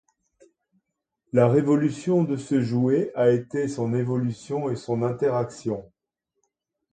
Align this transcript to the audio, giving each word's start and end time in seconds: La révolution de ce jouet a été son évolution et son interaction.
La 1.31 1.47
révolution 1.47 2.23
de 2.23 2.35
ce 2.35 2.59
jouet 2.63 3.11
a 3.13 3.29
été 3.29 3.67
son 3.67 3.93
évolution 3.93 4.67
et 4.71 4.75
son 4.75 5.03
interaction. 5.03 5.91